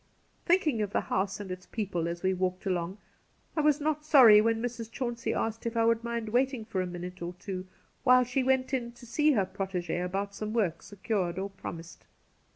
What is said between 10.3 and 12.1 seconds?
some work secured or promised.